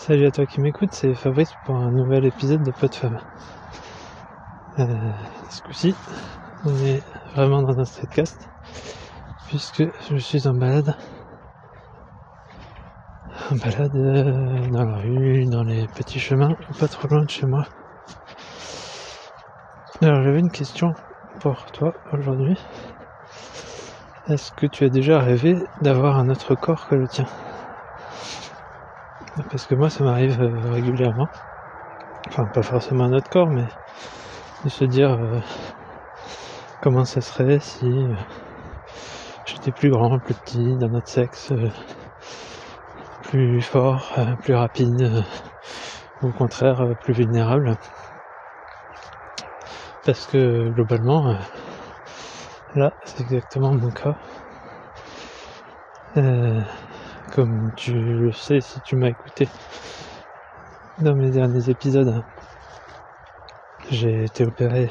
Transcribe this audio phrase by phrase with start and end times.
[0.00, 3.20] Salut à toi qui m'écoute, c'est Fabrice pour un nouvel épisode de Pot de Femme.
[4.78, 4.86] Euh,
[5.50, 5.94] ce coup-ci,
[6.64, 7.02] on est
[7.34, 8.48] vraiment dans un streetcast,
[9.46, 10.96] puisque je suis en balade.
[13.50, 17.44] En balade euh, dans la rue, dans les petits chemins, pas trop loin de chez
[17.44, 17.66] moi.
[20.00, 20.94] Alors j'avais une question
[21.40, 22.56] pour toi aujourd'hui.
[24.28, 27.26] Est-ce que tu as déjà rêvé d'avoir un autre corps que le tien?
[29.50, 31.28] Parce que moi ça m'arrive euh, régulièrement.
[32.28, 33.68] Enfin pas forcément un autre corps mais
[34.64, 35.40] de se dire euh,
[36.80, 38.14] comment ça serait si euh,
[39.44, 41.52] j'étais plus grand, plus petit, d'un autre sexe,
[43.22, 45.24] plus fort, plus rapide,
[46.20, 47.76] ou au contraire plus vulnérable.
[50.04, 51.36] Parce que globalement,
[52.74, 54.16] là c'est exactement mon cas
[57.30, 59.48] comme tu le sais si tu m'as écouté
[60.98, 62.24] dans mes derniers épisodes.
[63.90, 64.90] J'ai été opéré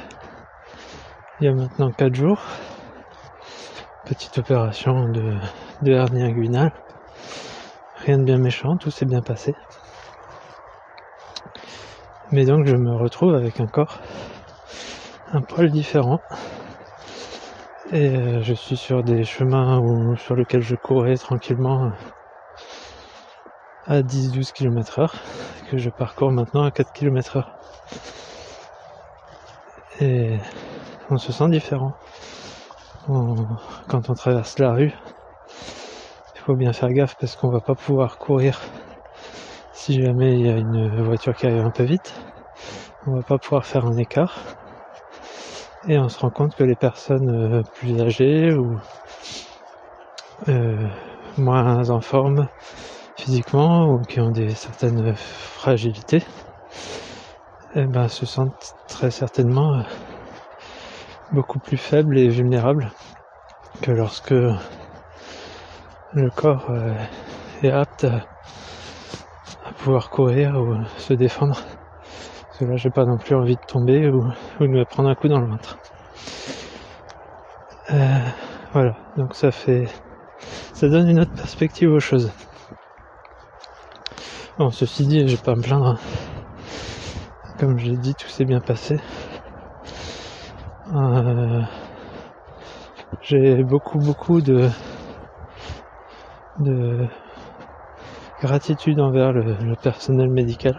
[1.40, 2.42] il y a maintenant 4 jours.
[4.06, 5.36] Petite opération de,
[5.81, 6.73] de hernie inguinale.
[7.96, 9.56] Rien de bien méchant, tout s'est bien passé.
[12.31, 14.00] Mais donc je me retrouve avec un corps
[15.31, 16.22] un poil différent.
[17.92, 21.92] Et euh, je suis sur des chemins où, sur lesquels je courais tranquillement
[23.90, 25.16] à 10-12 km heure
[25.72, 27.52] que je parcours maintenant à 4 km heure.
[30.00, 30.38] Et
[31.09, 31.94] on se sent différent.
[33.08, 34.94] quand on traverse la rue,
[36.36, 38.62] il faut bien faire gaffe parce qu'on va pas pouvoir courir
[39.73, 42.14] si jamais il y a une voiture qui arrive un peu vite.
[43.08, 44.38] On va pas pouvoir faire un écart.
[45.88, 48.78] Et on se rend compte que les personnes euh, plus âgées ou
[50.48, 50.88] euh,
[51.38, 52.48] moins en forme
[53.20, 56.23] physiquement ou qui ont des certaines fragilités,
[57.75, 59.84] eh ben, se sentent très certainement euh,
[61.31, 62.91] beaucoup plus faibles et vulnérables
[63.81, 66.94] que lorsque le corps euh,
[67.62, 71.62] est apte à pouvoir courir ou se défendre.
[72.47, 74.31] Parce que là, j'ai pas non plus envie de tomber ou,
[74.62, 75.78] de me prendre un coup dans le ventre.
[77.91, 78.19] Euh,
[78.72, 79.88] voilà, donc ça fait,
[80.74, 82.31] ça donne une autre perspective aux choses.
[84.59, 85.97] Bon, ceci dit, je vais pas me plaindre.
[87.58, 88.97] Comme je l'ai dit, tout s'est bien passé.
[90.94, 91.62] Euh,
[93.22, 94.69] j'ai beaucoup, beaucoup de,
[96.58, 97.08] de
[98.42, 100.78] gratitude envers le, personnel médical.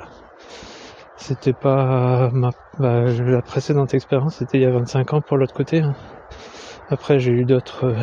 [1.16, 5.54] C'était pas ma, bah, la précédente expérience, c'était il y a 25 ans pour l'autre
[5.54, 5.80] côté.
[5.80, 5.94] Hein.
[6.90, 7.94] Après, j'ai eu d'autres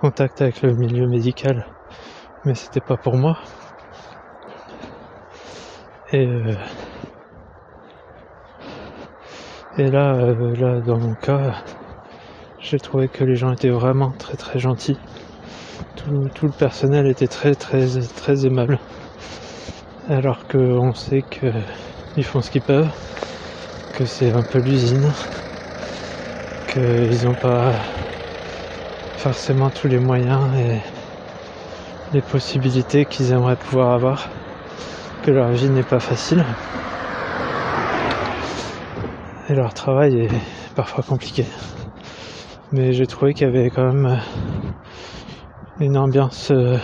[0.00, 1.68] contacts avec le milieu médical,
[2.44, 3.38] mais c'était pas pour moi.
[6.12, 6.54] Et, euh,
[9.76, 11.64] et là, euh, là, dans mon cas,
[12.60, 15.00] j'ai trouvé que les gens étaient vraiment très très gentils.
[15.96, 18.78] Tout, tout le personnel était très très très aimable.
[20.08, 22.88] Alors qu'on sait qu'ils font ce qu'ils peuvent,
[23.94, 25.10] que c'est un peu l'usine,
[26.68, 27.72] qu'ils n'ont pas
[29.16, 30.78] forcément tous les moyens et
[32.12, 34.28] les possibilités qu'ils aimeraient pouvoir avoir
[35.30, 36.44] leur vie n'est pas facile.
[39.48, 41.44] Et leur travail est parfois compliqué.
[42.72, 44.16] Mais j'ai trouvé qu'il y avait quand même euh,
[45.80, 46.76] une ambiance euh,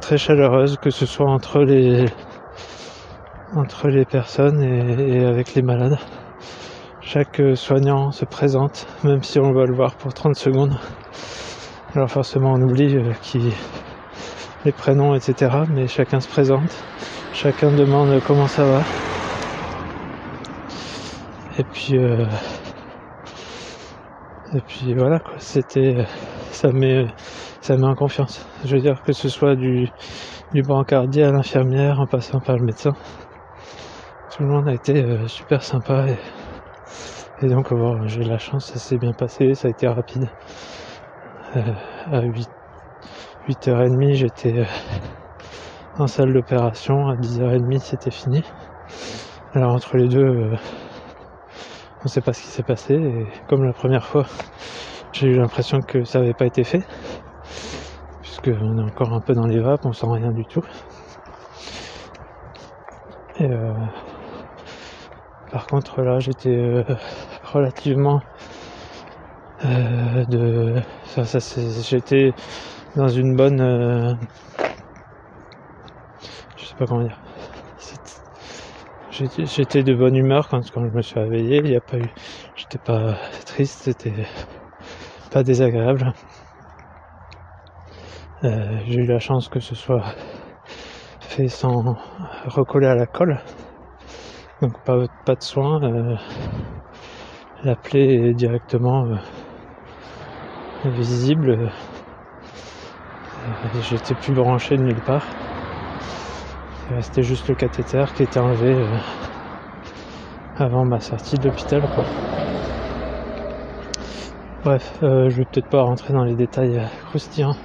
[0.00, 2.06] très chaleureuse, que ce soit entre les
[3.54, 5.98] entre les personnes et, avec les malades.
[7.00, 10.76] Chaque soignant se présente, même si on va le voir pour 30 secondes.
[11.94, 13.52] Alors forcément on oublie euh, qui
[14.66, 15.50] les prénoms, etc.
[15.72, 16.70] Mais chacun se présente,
[17.32, 18.82] chacun demande comment ça va.
[21.58, 22.26] Et puis, euh,
[24.52, 25.34] et puis voilà quoi.
[25.38, 26.04] C'était,
[26.50, 27.06] ça met,
[27.60, 28.44] ça met en confiance.
[28.64, 29.88] Je veux dire que ce soit du,
[30.52, 32.92] du brancardier à l'infirmière, en passant par le médecin,
[34.36, 36.06] tout le monde a été euh, super sympa
[37.42, 40.28] et, donc bon, j'ai la chance, ça s'est bien passé, ça a été rapide.
[41.54, 41.62] Euh,
[42.10, 42.48] à 8
[43.48, 44.64] 8h30, j'étais euh,
[45.98, 47.06] en salle d'opération.
[47.06, 48.42] À 10h30, c'était fini.
[49.52, 50.56] Alors entre les deux, euh,
[52.04, 52.94] on sait pas ce qui s'est passé.
[52.94, 54.26] Et comme la première fois,
[55.12, 56.82] j'ai eu l'impression que ça n'avait pas été fait.
[58.20, 60.64] Puisqu'on est encore un peu dans les vapes, on sent rien du tout.
[63.38, 63.72] Et euh,
[65.52, 66.84] par contre là j'étais
[67.44, 68.22] relativement
[69.62, 72.32] de ça, ça j'étais
[72.96, 74.14] dans une bonne euh,
[76.76, 77.18] sais pas comment dire.
[79.10, 81.58] J'étais de bonne humeur quand, quand je me suis réveillé.
[81.58, 82.10] Il n'y a pas eu,
[82.54, 83.16] j'étais pas
[83.46, 84.26] triste, c'était
[85.30, 86.12] pas désagréable.
[88.44, 90.04] Euh, j'ai eu la chance que ce soit
[91.20, 91.96] fait sans
[92.44, 93.40] recoller à la colle.
[94.60, 95.82] Donc pas, pas de soin.
[95.82, 96.16] Euh,
[97.64, 99.06] la plaie est directement
[100.84, 101.70] euh, visible.
[103.80, 105.28] J'étais plus branché de nulle part.
[106.90, 108.88] Il restait juste le cathéter qui était enlevé
[110.56, 111.82] avant ma sortie de l'hôpital.
[114.64, 117.56] Bref, je vais peut-être pas rentrer dans les détails croustillants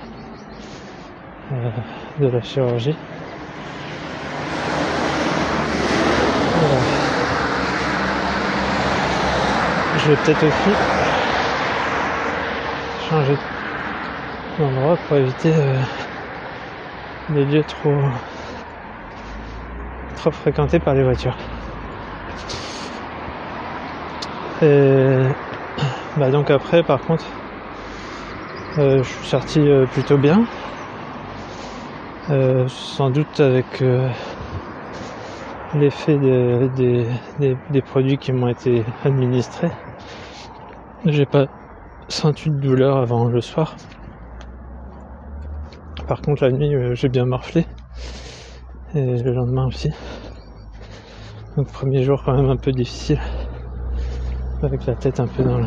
[1.51, 1.71] euh,
[2.19, 2.97] de la chirurgie.
[9.95, 10.75] Je vais peut-être aussi
[13.09, 13.60] changer
[14.61, 15.81] d'endroit pour éviter euh,
[17.29, 17.97] des lieux trop
[20.15, 21.37] trop fréquentés par les voitures.
[24.61, 25.17] Et
[26.17, 27.25] bah donc après par contre
[28.77, 30.45] euh, je suis sorti plutôt bien
[32.29, 34.07] euh, sans doute avec euh,
[35.73, 39.71] l'effet des, produits qui m'ont été administrés.
[41.03, 41.47] J'ai pas
[42.07, 43.75] senti de douleur avant le soir.
[46.07, 47.65] Par contre la nuit euh, j'ai bien morflé.
[48.93, 49.89] Et le lendemain aussi.
[51.55, 53.19] Donc premier jour quand même un peu difficile.
[54.63, 55.65] Avec la tête un peu dans le,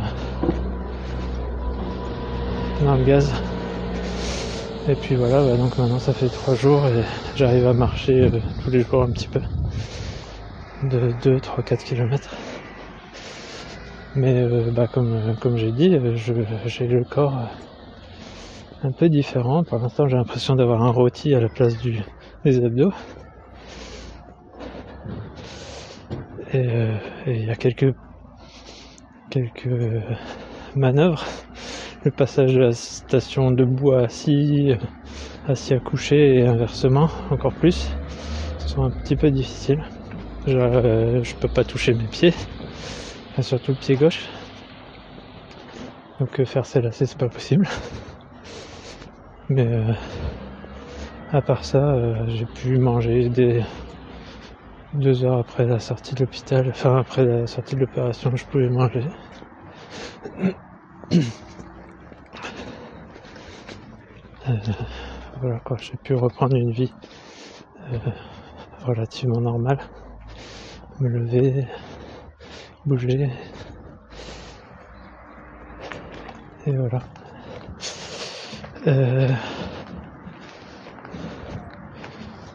[2.84, 3.32] dans le gaz.
[4.86, 7.02] Et puis voilà, bah donc maintenant ça fait trois jours et
[7.36, 9.40] j'arrive à marcher euh, tous les jours un petit peu.
[10.82, 12.30] De 2, 3, 4 km.
[14.14, 15.98] Mais euh, bah comme, comme j'ai dit,
[16.66, 17.38] j'ai le corps
[18.84, 19.64] un peu différent.
[19.64, 22.00] Pour l'instant j'ai l'impression d'avoir un rôti à la place du,
[22.44, 22.92] des abdos.
[26.52, 26.90] Et
[27.26, 27.94] il y a quelques
[29.30, 29.68] quelques
[30.76, 31.24] manœuvres
[32.04, 34.72] le passage de la station debout à assis,
[35.48, 37.88] assis à coucher et inversement encore plus,
[38.58, 39.82] sont un petit peu difficiles.
[40.46, 42.34] Je, euh, peux pas toucher mes pieds,
[43.40, 44.28] surtout le pied gauche.
[46.20, 47.66] Donc euh, faire celle-là c'est pas possible.
[49.48, 49.92] Mais euh,
[51.32, 51.96] à part ça,
[52.28, 53.62] j'ai pu manger des
[54.94, 58.68] deux heures après la sortie de l'hôpital, enfin après la sortie de l'opération, je pouvais
[58.68, 59.04] manger.
[64.46, 64.52] Euh,
[65.40, 66.92] voilà quoi, j'ai pu reprendre une vie
[67.92, 67.96] euh,
[68.82, 69.78] relativement normale,
[71.00, 71.66] me lever,
[72.84, 73.30] bouger,
[76.66, 77.00] et voilà.
[78.86, 79.32] Euh,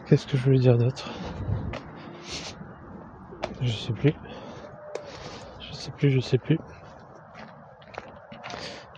[0.06, 1.12] qu'est-ce que je voulais dire d'autre?
[3.60, 4.14] Je sais plus.
[5.58, 6.60] Je sais plus, je sais plus.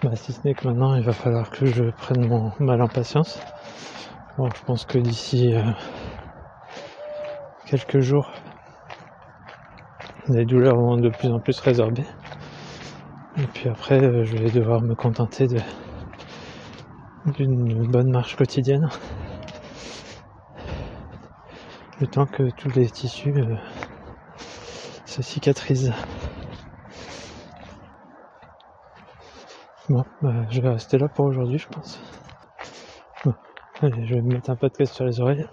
[0.03, 2.89] Bah, si ce n'est que maintenant, il va falloir que je prenne mon mal en
[2.89, 3.41] patience.
[4.37, 5.63] Bon, je pense que d'ici euh,
[7.65, 8.31] quelques jours,
[10.29, 12.05] les douleurs vont de plus en plus résorber.
[13.39, 15.59] Et puis après, euh, je vais devoir me contenter de
[17.27, 18.89] d'une bonne marche quotidienne.
[22.01, 23.57] Le temps que tous les tissus euh,
[25.07, 25.93] se cicatrisent.
[29.89, 32.01] Bon, bah, je vais rester là pour aujourd'hui, je pense.
[33.25, 33.35] Bon,
[33.83, 35.47] allez, je vais me mettre un podcast sur les oreilles.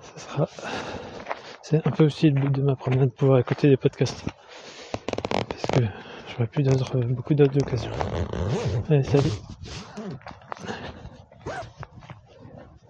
[0.00, 0.48] Ça sera.
[1.62, 4.24] C'est un peu aussi le but de ma promenade, pouvoir écouter des podcasts.
[5.48, 5.84] Parce que
[6.28, 7.92] j'aurais plus d'autres, beaucoup d'autres occasions.
[8.88, 9.30] Allez, salut!